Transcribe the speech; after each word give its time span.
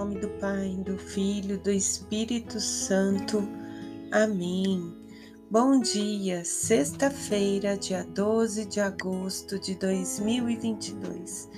nome 0.00 0.18
do 0.18 0.30
Pai, 0.40 0.78
do 0.82 0.96
Filho, 0.96 1.58
do 1.58 1.70
Espírito 1.70 2.58
Santo. 2.58 3.46
Amém. 4.10 4.96
Bom 5.50 5.78
dia, 5.78 6.42
sexta-feira, 6.42 7.76
dia 7.76 8.02
12 8.14 8.64
de 8.64 8.80
agosto 8.80 9.60
de 9.60 9.74
2022. 9.74 11.50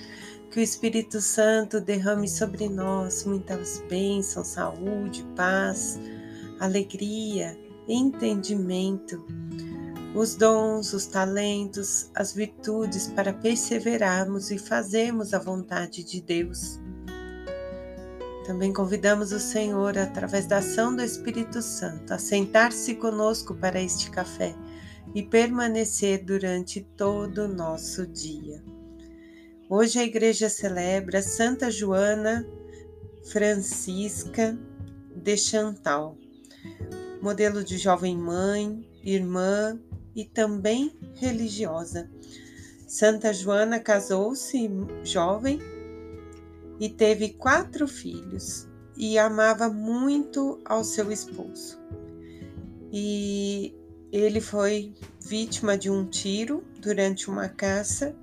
Que 0.50 0.58
o 0.58 0.60
Espírito 0.60 1.20
Santo 1.20 1.80
derrame 1.80 2.28
sobre 2.28 2.68
nós 2.68 3.24
muitas 3.24 3.80
bênçãos, 3.88 4.48
saúde, 4.48 5.24
paz, 5.36 6.00
alegria, 6.58 7.56
entendimento, 7.86 9.24
os 10.16 10.34
dons, 10.34 10.92
os 10.92 11.06
talentos, 11.06 12.10
as 12.12 12.32
virtudes 12.32 13.06
para 13.06 13.32
perseverarmos 13.32 14.50
e 14.50 14.58
fazermos 14.58 15.32
a 15.32 15.38
vontade 15.38 16.02
de 16.02 16.20
Deus. 16.20 16.81
Também 18.44 18.72
convidamos 18.72 19.30
o 19.30 19.38
Senhor, 19.38 19.96
através 19.96 20.46
da 20.46 20.58
ação 20.58 20.94
do 20.94 21.02
Espírito 21.02 21.62
Santo, 21.62 22.12
a 22.12 22.18
sentar-se 22.18 22.96
conosco 22.96 23.54
para 23.54 23.80
este 23.80 24.10
café 24.10 24.54
e 25.14 25.22
permanecer 25.22 26.24
durante 26.24 26.80
todo 26.80 27.42
o 27.42 27.48
nosso 27.48 28.04
dia. 28.04 28.62
Hoje 29.68 30.00
a 30.00 30.04
igreja 30.04 30.48
celebra 30.48 31.22
Santa 31.22 31.70
Joana 31.70 32.44
Francisca 33.30 34.58
de 35.14 35.36
Chantal, 35.36 36.16
modelo 37.22 37.62
de 37.62 37.78
jovem 37.78 38.16
mãe, 38.18 38.84
irmã 39.04 39.78
e 40.16 40.24
também 40.24 40.92
religiosa. 41.14 42.10
Santa 42.88 43.32
Joana 43.32 43.78
casou-se 43.78 44.68
jovem 45.04 45.60
e 46.82 46.88
teve 46.88 47.28
quatro 47.28 47.86
filhos 47.86 48.66
e 48.96 49.16
amava 49.16 49.68
muito 49.68 50.58
ao 50.64 50.82
seu 50.82 51.12
esposo. 51.12 51.78
E 52.92 53.72
ele 54.10 54.40
foi 54.40 54.92
vítima 55.20 55.78
de 55.78 55.88
um 55.88 56.04
tiro 56.04 56.64
durante 56.80 57.30
uma 57.30 57.48
caça 57.48 58.16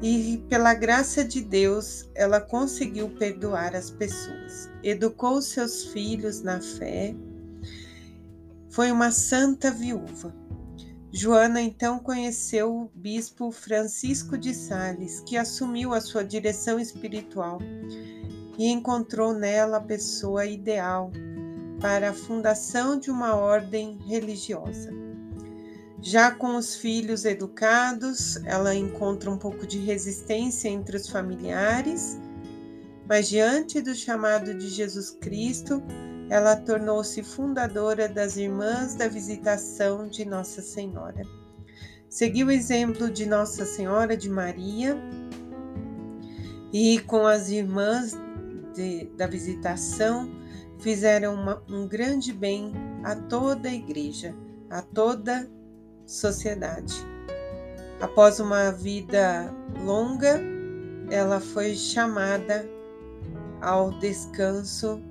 e, 0.00 0.42
pela 0.48 0.72
graça 0.72 1.22
de 1.22 1.42
Deus, 1.42 2.08
ela 2.14 2.40
conseguiu 2.40 3.10
perdoar 3.10 3.76
as 3.76 3.90
pessoas, 3.90 4.70
educou 4.82 5.42
seus 5.42 5.84
filhos 5.84 6.40
na 6.40 6.62
fé, 6.62 7.14
foi 8.70 8.90
uma 8.90 9.10
santa 9.10 9.70
viúva. 9.70 10.34
Joana 11.10 11.60
então 11.62 11.98
conheceu 11.98 12.70
o 12.70 12.90
bispo 12.94 13.50
Francisco 13.50 14.36
de 14.36 14.52
Sales, 14.52 15.20
que 15.20 15.38
assumiu 15.38 15.94
a 15.94 16.00
sua 16.00 16.22
direção 16.22 16.78
espiritual 16.78 17.58
e 18.58 18.66
encontrou 18.66 19.32
nela 19.32 19.78
a 19.78 19.82
pessoa 19.82 20.44
ideal 20.44 21.10
para 21.80 22.10
a 22.10 22.14
fundação 22.14 22.98
de 22.98 23.10
uma 23.10 23.34
ordem 23.36 23.98
religiosa. 24.06 24.90
Já 26.00 26.30
com 26.30 26.56
os 26.56 26.76
filhos 26.76 27.24
educados, 27.24 28.36
ela 28.44 28.74
encontra 28.74 29.30
um 29.30 29.38
pouco 29.38 29.66
de 29.66 29.78
resistência 29.78 30.68
entre 30.68 30.96
os 30.96 31.08
familiares, 31.08 32.18
mas 33.08 33.28
diante 33.28 33.80
do 33.80 33.94
chamado 33.94 34.54
de 34.54 34.68
Jesus 34.68 35.10
Cristo, 35.10 35.82
ela 36.30 36.56
tornou-se 36.56 37.22
fundadora 37.22 38.08
das 38.08 38.36
Irmãs 38.36 38.94
da 38.94 39.08
Visitação 39.08 40.08
de 40.08 40.24
Nossa 40.24 40.60
Senhora. 40.60 41.22
Seguiu 42.08 42.48
o 42.48 42.50
exemplo 42.50 43.10
de 43.10 43.26
Nossa 43.26 43.64
Senhora 43.64 44.16
de 44.16 44.28
Maria 44.28 44.96
e, 46.72 46.98
com 47.00 47.26
as 47.26 47.48
Irmãs 47.48 48.12
de, 48.74 49.06
da 49.16 49.26
Visitação, 49.26 50.30
fizeram 50.78 51.34
uma, 51.34 51.62
um 51.68 51.86
grande 51.86 52.32
bem 52.32 52.72
a 53.04 53.16
toda 53.16 53.68
a 53.68 53.74
Igreja, 53.74 54.34
a 54.68 54.82
toda 54.82 55.40
a 55.40 55.46
sociedade. 56.06 56.94
Após 58.00 58.38
uma 58.38 58.70
vida 58.70 59.52
longa, 59.84 60.40
ela 61.10 61.40
foi 61.40 61.74
chamada 61.74 62.68
ao 63.60 63.98
descanso 63.98 65.02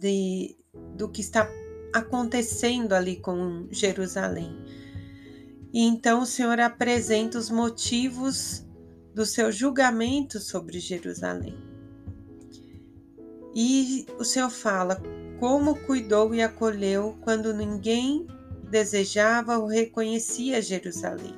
de, 0.00 0.56
do 0.96 1.10
que 1.10 1.20
está 1.20 1.46
acontecendo 1.92 2.94
ali 2.94 3.16
com 3.16 3.68
Jerusalém. 3.70 4.56
E 5.72 5.82
então 5.82 6.22
o 6.22 6.26
Senhor 6.26 6.58
apresenta 6.60 7.38
os 7.38 7.50
motivos 7.50 8.64
do 9.14 9.26
seu 9.26 9.50
julgamento 9.52 10.38
sobre 10.40 10.78
Jerusalém. 10.78 11.56
E 13.54 14.06
o 14.18 14.24
Senhor 14.24 14.50
fala 14.50 15.00
como 15.38 15.74
cuidou 15.86 16.34
e 16.34 16.42
acolheu 16.42 17.16
quando 17.22 17.54
ninguém 17.54 18.26
desejava 18.70 19.58
ou 19.58 19.66
reconhecia 19.66 20.62
Jerusalém. 20.62 21.34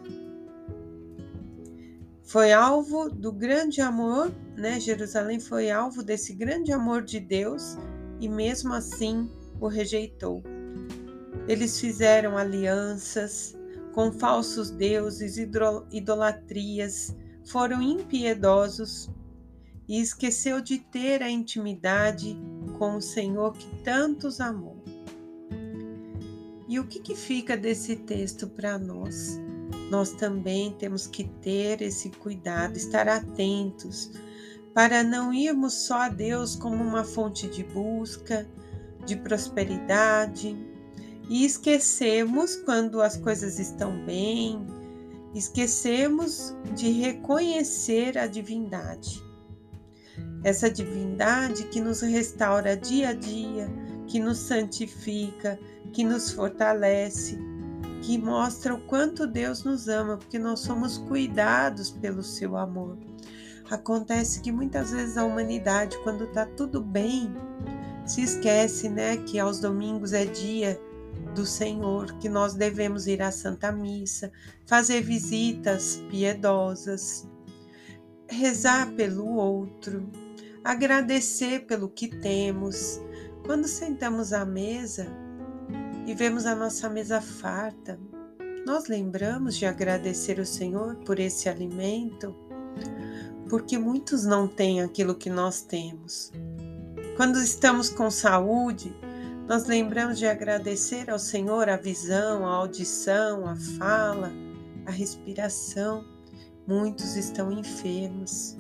Foi 2.22 2.52
alvo 2.52 3.10
do 3.10 3.32
grande 3.32 3.80
amor, 3.80 4.32
né? 4.56 4.78
Jerusalém 4.78 5.40
foi 5.40 5.70
alvo 5.70 6.02
desse 6.02 6.32
grande 6.32 6.72
amor 6.72 7.02
de 7.02 7.18
Deus 7.18 7.76
e 8.20 8.28
mesmo 8.28 8.72
assim 8.72 9.28
o 9.60 9.66
rejeitou. 9.66 10.42
Eles 11.48 11.80
fizeram 11.80 12.36
alianças, 12.36 13.56
com 13.92 14.12
falsos 14.12 14.70
deuses, 14.70 15.36
idolatrias, 15.36 17.14
foram 17.44 17.82
impiedosos 17.82 19.10
e 19.88 20.00
esqueceu 20.00 20.60
de 20.60 20.78
ter 20.78 21.22
a 21.22 21.30
intimidade 21.30 22.38
com 22.78 22.96
o 22.96 23.00
Senhor 23.00 23.52
que 23.52 23.68
tantos 23.82 24.40
amou. 24.40 24.80
E 26.68 26.78
o 26.78 26.86
que, 26.86 27.00
que 27.00 27.16
fica 27.16 27.56
desse 27.56 27.96
texto 27.96 28.46
para 28.46 28.78
nós? 28.78 29.40
Nós 29.90 30.12
também 30.12 30.72
temos 30.72 31.08
que 31.08 31.24
ter 31.24 31.82
esse 31.82 32.10
cuidado, 32.10 32.76
estar 32.76 33.08
atentos, 33.08 34.12
para 34.72 35.02
não 35.02 35.34
irmos 35.34 35.74
só 35.74 36.02
a 36.02 36.08
Deus 36.08 36.54
como 36.54 36.76
uma 36.76 37.02
fonte 37.02 37.48
de 37.48 37.64
busca, 37.64 38.48
de 39.04 39.16
prosperidade, 39.16 40.56
e 41.30 41.44
esquecemos 41.44 42.56
quando 42.56 43.00
as 43.00 43.16
coisas 43.16 43.60
estão 43.60 44.04
bem, 44.04 44.66
esquecemos 45.32 46.56
de 46.74 46.90
reconhecer 46.90 48.18
a 48.18 48.26
divindade. 48.26 49.22
Essa 50.42 50.68
divindade 50.68 51.68
que 51.68 51.80
nos 51.80 52.00
restaura 52.00 52.76
dia 52.76 53.10
a 53.10 53.12
dia, 53.12 53.70
que 54.08 54.18
nos 54.18 54.38
santifica, 54.38 55.56
que 55.92 56.02
nos 56.02 56.32
fortalece, 56.32 57.38
que 58.02 58.18
mostra 58.18 58.74
o 58.74 58.80
quanto 58.86 59.24
Deus 59.24 59.62
nos 59.62 59.86
ama, 59.86 60.16
porque 60.16 60.38
nós 60.38 60.58
somos 60.58 60.98
cuidados 60.98 61.92
pelo 61.92 62.24
seu 62.24 62.56
amor. 62.56 62.98
Acontece 63.70 64.40
que 64.40 64.50
muitas 64.50 64.90
vezes 64.90 65.16
a 65.16 65.24
humanidade, 65.24 65.96
quando 66.02 66.24
está 66.24 66.44
tudo 66.44 66.80
bem, 66.80 67.32
se 68.04 68.20
esquece, 68.20 68.88
né, 68.88 69.18
que 69.18 69.38
aos 69.38 69.60
domingos 69.60 70.12
é 70.12 70.24
dia 70.24 70.80
do 71.34 71.46
Senhor, 71.46 72.18
que 72.18 72.28
nós 72.28 72.54
devemos 72.54 73.06
ir 73.06 73.22
à 73.22 73.30
Santa 73.30 73.70
Missa, 73.72 74.32
fazer 74.66 75.00
visitas 75.02 75.96
piedosas, 76.10 77.28
rezar 78.28 78.92
pelo 78.92 79.26
outro, 79.36 80.08
agradecer 80.64 81.66
pelo 81.66 81.88
que 81.88 82.08
temos. 82.08 83.00
Quando 83.44 83.66
sentamos 83.66 84.32
à 84.32 84.44
mesa 84.44 85.06
e 86.06 86.14
vemos 86.14 86.46
a 86.46 86.54
nossa 86.54 86.88
mesa 86.88 87.20
farta, 87.20 87.98
nós 88.66 88.86
lembramos 88.86 89.56
de 89.56 89.66
agradecer 89.66 90.38
o 90.38 90.46
Senhor 90.46 90.96
por 90.96 91.18
esse 91.18 91.48
alimento, 91.48 92.36
porque 93.48 93.78
muitos 93.78 94.24
não 94.24 94.46
têm 94.46 94.82
aquilo 94.82 95.14
que 95.14 95.30
nós 95.30 95.62
temos. 95.62 96.30
Quando 97.16 97.38
estamos 97.42 97.88
com 97.88 98.10
saúde, 98.10 98.94
nós 99.50 99.66
lembramos 99.66 100.16
de 100.16 100.26
agradecer 100.26 101.10
ao 101.10 101.18
Senhor 101.18 101.68
a 101.68 101.76
visão, 101.76 102.46
a 102.46 102.54
audição, 102.54 103.48
a 103.48 103.56
fala, 103.56 104.30
a 104.86 104.92
respiração. 104.92 106.04
Muitos 106.68 107.16
estão 107.16 107.50
enfermos. 107.50 108.56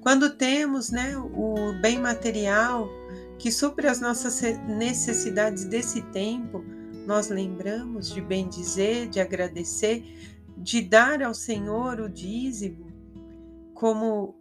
Quando 0.00 0.36
temos 0.36 0.92
né, 0.92 1.16
o 1.16 1.72
bem 1.82 1.98
material 1.98 2.88
que 3.40 3.50
supre 3.50 3.88
as 3.88 4.00
nossas 4.00 4.40
necessidades 4.68 5.64
desse 5.64 6.00
tempo, 6.12 6.64
nós 7.04 7.28
lembramos 7.28 8.08
de 8.08 8.20
bem 8.20 8.48
dizer, 8.48 9.08
de 9.08 9.18
agradecer, 9.18 10.04
de 10.56 10.80
dar 10.80 11.24
ao 11.24 11.34
Senhor 11.34 11.98
o 11.98 12.08
dízimo 12.08 12.86
como 13.74 14.36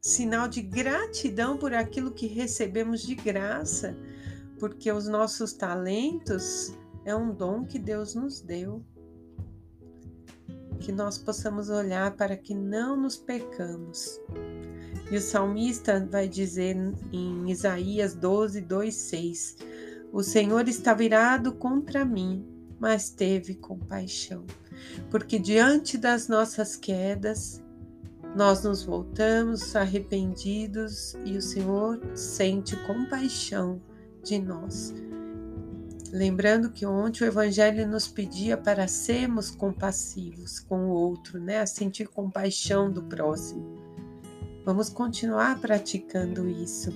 sinal 0.00 0.48
de 0.48 0.62
gratidão 0.62 1.58
por 1.58 1.74
aquilo 1.74 2.12
que 2.12 2.26
recebemos 2.26 3.02
de 3.02 3.14
graça, 3.14 3.94
porque 4.60 4.92
os 4.92 5.08
nossos 5.08 5.54
talentos 5.54 6.76
é 7.02 7.16
um 7.16 7.34
dom 7.34 7.64
que 7.64 7.78
Deus 7.78 8.14
nos 8.14 8.42
deu. 8.42 8.84
Que 10.78 10.92
nós 10.92 11.16
possamos 11.16 11.70
olhar 11.70 12.14
para 12.14 12.36
que 12.36 12.54
não 12.54 12.94
nos 12.94 13.16
pecamos. 13.16 14.20
E 15.10 15.16
o 15.16 15.20
salmista 15.20 16.06
vai 16.10 16.28
dizer 16.28 16.76
em 17.10 17.50
Isaías 17.50 18.14
12, 18.14 18.60
2, 18.60 18.94
6: 18.94 19.56
O 20.12 20.22
Senhor 20.22 20.68
está 20.68 20.92
virado 20.92 21.52
contra 21.54 22.04
mim, 22.04 22.46
mas 22.78 23.10
teve 23.10 23.54
compaixão, 23.54 24.44
porque 25.10 25.38
diante 25.38 25.98
das 25.98 26.28
nossas 26.28 26.76
quedas, 26.76 27.62
nós 28.36 28.62
nos 28.62 28.84
voltamos 28.84 29.74
arrependidos 29.74 31.14
e 31.24 31.36
o 31.36 31.42
Senhor 31.42 32.00
sente 32.14 32.76
compaixão 32.86 33.82
de 34.22 34.38
nós. 34.38 34.94
Lembrando 36.12 36.70
que 36.70 36.84
ontem 36.84 37.22
o 37.22 37.26
Evangelho 37.26 37.86
nos 37.86 38.08
pedia 38.08 38.56
para 38.56 38.88
sermos 38.88 39.50
compassivos 39.50 40.58
com 40.58 40.86
o 40.86 40.90
outro, 40.90 41.38
né? 41.38 41.60
A 41.60 41.66
sentir 41.66 42.08
compaixão 42.08 42.90
do 42.90 43.02
próximo. 43.02 43.78
Vamos 44.64 44.88
continuar 44.88 45.60
praticando 45.60 46.48
isso. 46.48 46.92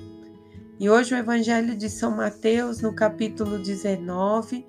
E 0.80 0.90
hoje 0.90 1.14
o 1.14 1.18
Evangelho 1.18 1.76
de 1.76 1.88
São 1.88 2.16
Mateus, 2.16 2.80
no 2.80 2.92
capítulo 2.92 3.58
19, 3.58 4.66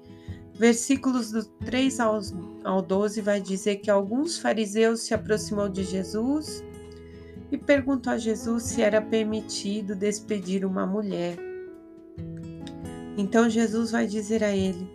versículos 0.54 1.32
do 1.32 1.44
3 1.44 2.00
ao 2.00 2.82
12, 2.82 3.22
vai 3.22 3.42
dizer 3.42 3.78
que 3.78 3.90
alguns 3.90 4.38
fariseus 4.38 5.02
se 5.02 5.14
aproximou 5.14 5.68
de 5.68 5.84
Jesus 5.84 6.64
e 7.52 7.58
perguntou 7.58 8.14
a 8.14 8.18
Jesus 8.18 8.64
se 8.64 8.82
era 8.82 9.02
permitido 9.02 9.96
despedir 9.96 10.64
uma 10.64 10.86
mulher. 10.86 11.45
Então 13.18 13.50
Jesus 13.50 13.92
vai 13.92 14.08
dizer 14.08 14.44
a 14.44 14.56
ele: 14.56 14.90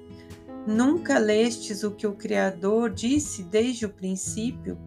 Nunca 0.66 1.18
lestes 1.18 1.82
o 1.82 1.90
que 1.90 2.06
o 2.06 2.12
Criador 2.12 2.90
disse 2.90 3.42
desde 3.42 3.86
o 3.86 3.90
princípio? 3.90 4.78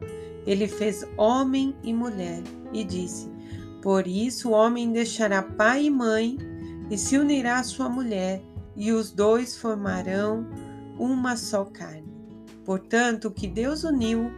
Ele 0.45 0.68
fez 0.68 1.06
homem 1.18 1.75
e 1.83 1.94
mulher 1.94 2.41
e 2.71 2.83
disse: 2.83 3.30
Por 3.81 4.06
isso 4.07 4.50
o 4.50 4.53
homem 4.53 4.91
deixará 4.91 5.41
pai 5.41 5.85
e 5.85 5.89
mãe 5.89 6.38
e 6.89 6.97
se 6.97 7.18
unirá 7.18 7.59
à 7.59 7.63
sua 7.63 7.89
mulher, 7.89 8.41
e 8.75 8.91
os 8.91 9.12
dois 9.12 9.57
formarão 9.57 10.45
uma 10.97 11.36
só 11.36 11.65
carne. 11.65 12.13
Portanto, 12.65 13.27
o 13.27 13.31
que 13.31 13.47
Deus 13.47 13.83
uniu, 13.83 14.31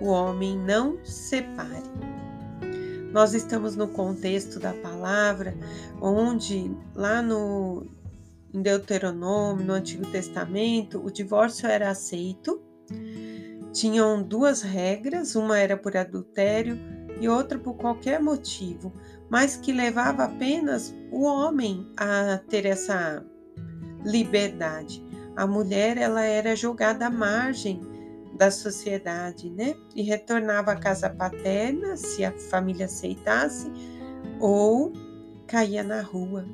o 0.00 0.06
homem 0.06 0.58
não 0.58 0.98
separe. 1.04 1.82
Nós 3.12 3.34
estamos 3.34 3.76
no 3.76 3.88
contexto 3.88 4.60
da 4.60 4.72
palavra, 4.72 5.56
onde 6.00 6.70
lá 6.94 7.22
no 7.22 7.86
em 8.56 8.62
Deuteronômio, 8.62 9.66
no 9.66 9.74
Antigo 9.74 10.10
Testamento, 10.10 11.04
o 11.04 11.10
divórcio 11.10 11.68
era 11.68 11.90
aceito. 11.90 12.62
Tinham 13.70 14.22
duas 14.22 14.62
regras, 14.62 15.36
uma 15.36 15.58
era 15.58 15.76
por 15.76 15.94
adultério 15.94 16.78
e 17.20 17.28
outra 17.28 17.58
por 17.58 17.74
qualquer 17.74 18.20
motivo, 18.20 18.94
mas 19.28 19.56
que 19.56 19.72
levava 19.72 20.24
apenas 20.24 20.94
o 21.10 21.24
homem 21.24 21.86
a 21.98 22.38
ter 22.48 22.64
essa 22.64 23.22
liberdade. 24.02 25.04
A 25.36 25.46
mulher 25.46 25.98
ela 25.98 26.22
era 26.22 26.56
jogada 26.56 27.06
à 27.06 27.10
margem 27.10 27.80
da 28.38 28.50
sociedade, 28.50 29.50
né? 29.50 29.74
E 29.94 30.02
retornava 30.02 30.72
à 30.72 30.76
casa 30.76 31.10
paterna 31.10 31.96
se 31.96 32.24
a 32.24 32.32
família 32.32 32.86
aceitasse 32.86 33.70
ou 34.40 34.94
caía 35.46 35.82
na 35.82 36.00
rua. 36.00 36.46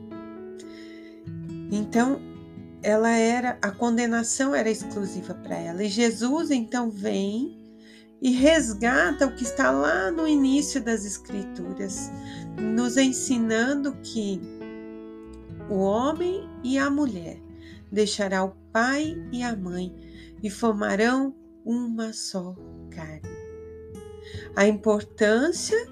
Então, 1.72 2.20
ela 2.82 3.10
era 3.10 3.56
a 3.62 3.70
condenação 3.70 4.54
era 4.54 4.68
exclusiva 4.68 5.32
para 5.32 5.56
ela. 5.56 5.82
E 5.82 5.88
Jesus 5.88 6.50
então 6.50 6.90
vem 6.90 7.58
e 8.20 8.30
resgata 8.30 9.26
o 9.26 9.34
que 9.34 9.42
está 9.42 9.70
lá 9.70 10.10
no 10.10 10.28
início 10.28 10.82
das 10.82 11.06
Escrituras, 11.06 12.10
nos 12.60 12.98
ensinando 12.98 13.96
que 14.02 14.38
o 15.70 15.76
homem 15.76 16.46
e 16.62 16.76
a 16.76 16.90
mulher 16.90 17.40
deixará 17.90 18.44
o 18.44 18.54
pai 18.70 19.16
e 19.32 19.42
a 19.42 19.56
mãe 19.56 19.94
e 20.42 20.50
formarão 20.50 21.34
uma 21.64 22.12
só 22.12 22.54
carne. 22.90 23.30
A 24.54 24.66
importância 24.66 25.88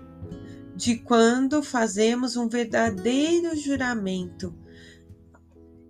de 0.77 0.97
quando 0.97 1.63
fazemos 1.63 2.37
um 2.37 2.49
verdadeiro 2.49 3.57
juramento. 3.57 4.60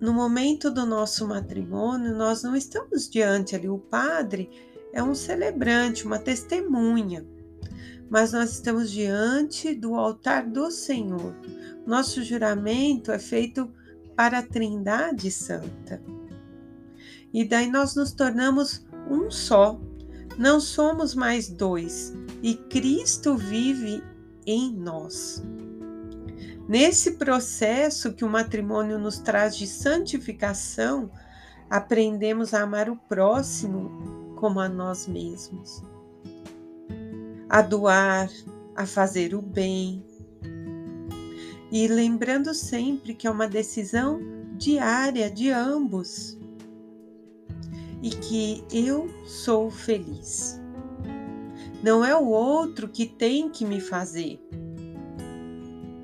No 0.01 0.15
momento 0.15 0.71
do 0.71 0.87
nosso 0.87 1.29
matrimônio, 1.29 2.17
nós 2.17 2.43
não 2.43 2.57
estamos 2.57 3.07
diante 3.07 3.55
ali, 3.55 3.69
o 3.69 3.79
padre 3.79 4.51
é 4.95 5.03
um 5.03 5.15
celebrante, 5.15 6.07
uma 6.07 6.19
testemunha. 6.19 7.27
Mas 8.09 8.33
nós 8.33 8.51
estamos 8.53 8.91
diante 8.91 9.75
do 9.75 9.95
altar 9.95 10.49
do 10.49 10.71
Senhor. 10.71 11.37
Nosso 11.87 12.25
juramento 12.25 13.13
é 13.13 13.19
feito 13.19 13.71
para 14.17 14.39
a 14.39 14.43
Trindade 14.43 15.31
Santa. 15.31 16.03
E 17.33 17.45
daí 17.45 17.71
nós 17.71 17.95
nos 17.95 18.13
tornamos 18.13 18.85
um 19.09 19.31
só. 19.31 19.79
Não 20.39 20.59
somos 20.61 21.15
mais 21.15 21.49
dois. 21.49 22.15
E 22.43 22.55
Cristo 22.55 23.37
vive 23.37 24.03
em 24.47 24.75
nós. 24.75 25.43
Nesse 26.71 27.17
processo 27.17 28.13
que 28.13 28.25
o 28.25 28.29
matrimônio 28.29 28.97
nos 28.97 29.19
traz 29.19 29.57
de 29.57 29.67
santificação, 29.67 31.11
aprendemos 31.69 32.55
a 32.55 32.63
amar 32.63 32.89
o 32.89 32.95
próximo 32.95 34.37
como 34.37 34.61
a 34.61 34.69
nós 34.69 35.09
mesmos, 35.09 35.83
a 37.49 37.61
doar, 37.61 38.31
a 38.77 38.87
fazer 38.87 39.35
o 39.35 39.43
bem. 39.43 40.07
E 41.73 41.89
lembrando 41.89 42.55
sempre 42.55 43.17
que 43.17 43.27
é 43.27 43.31
uma 43.33 43.49
decisão 43.49 44.21
diária 44.57 45.29
de 45.29 45.51
ambos 45.51 46.39
e 48.01 48.11
que 48.11 48.65
eu 48.73 49.09
sou 49.27 49.73
feliz. 49.73 50.61
Não 51.83 52.05
é 52.05 52.15
o 52.15 52.29
outro 52.29 52.89
que 52.89 53.07
tem 53.07 53.51
que 53.51 53.65
me 53.65 53.81
fazer. 53.81 54.41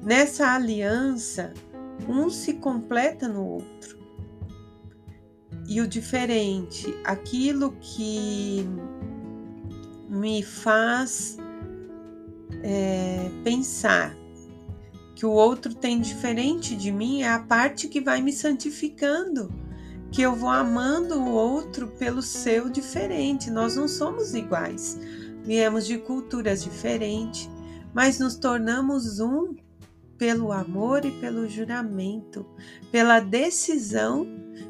Nessa 0.06 0.54
aliança, 0.54 1.52
um 2.08 2.30
se 2.30 2.54
completa 2.54 3.26
no 3.26 3.44
outro 3.44 3.98
e 5.66 5.80
o 5.80 5.88
diferente, 5.88 6.96
aquilo 7.02 7.72
que 7.80 8.64
me 10.08 10.44
faz 10.44 11.38
é, 12.62 13.28
pensar 13.42 14.16
que 15.16 15.26
o 15.26 15.32
outro 15.32 15.75
tem 15.75 16.00
diferente 16.00 16.76
de 16.76 16.92
mim 16.92 17.22
é 17.22 17.32
a 17.32 17.40
parte 17.40 17.88
que 17.88 18.00
vai 18.00 18.22
me 18.22 18.32
santificando, 18.32 19.52
que 20.12 20.22
eu 20.22 20.36
vou 20.36 20.50
amando 20.50 21.16
o 21.16 21.32
outro 21.32 21.88
pelo 21.88 22.22
seu 22.22 22.70
diferente. 22.70 23.50
Nós 23.50 23.75
não 23.75 23.88
somos 23.88 24.36
iguais, 24.36 25.00
viemos 25.42 25.84
de 25.84 25.98
culturas 25.98 26.62
diferentes, 26.62 27.50
mas 27.92 28.20
nos 28.20 28.36
tornamos 28.36 29.18
um 29.18 29.65
pelo 30.18 30.52
amor 30.52 31.04
e 31.04 31.11
pelo 31.20 31.49
juramento, 31.49 32.46
pela 32.90 33.20
decisão 33.20 34.26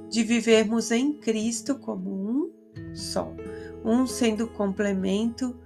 de 0.09 0.23
vivermos 0.23 0.91
em 0.91 1.13
Cristo 1.13 1.77
como 1.79 2.11
um 2.11 2.51
só, 2.95 3.35
um 3.85 4.07
sendo 4.07 4.47
complemento 4.49 5.57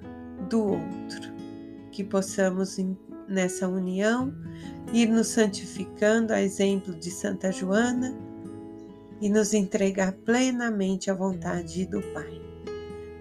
do 0.49 0.61
outro. 0.61 1.31
Que 1.91 2.05
possamos 2.05 2.77
nessa 3.29 3.69
união 3.69 4.35
ir 4.93 5.09
nos 5.09 5.29
santificando 5.29 6.33
a 6.33 6.43
exemplo 6.43 6.95
de 6.95 7.11
Santa 7.11 7.53
Joana 7.53 8.15
e 9.21 9.29
nos 9.29 9.53
entregar 9.53 10.13
plenamente 10.13 11.11
à 11.11 11.15
vontade 11.15 11.87
do 11.87 12.01
Pai. 12.13 12.41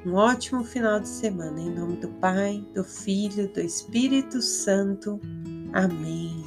Um 0.05 0.13
ótimo 0.13 0.63
final 0.63 0.99
de 0.99 1.09
semana. 1.09 1.59
Em 1.59 1.69
nome 1.69 1.97
do 1.97 2.07
Pai, 2.07 2.65
do 2.73 2.83
Filho, 2.85 3.51
do 3.51 3.59
Espírito 3.59 4.41
Santo. 4.41 5.19
Amém. 5.73 6.43